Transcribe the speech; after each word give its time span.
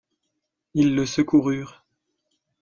Ils 0.73 0.95
le 0.95 1.05
secoururent. 1.05 1.83